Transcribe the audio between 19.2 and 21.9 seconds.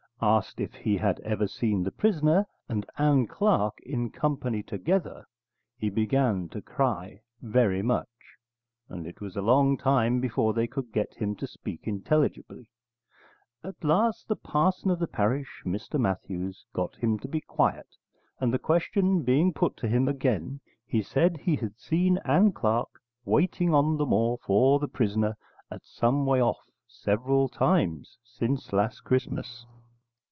being put to him again, he said he had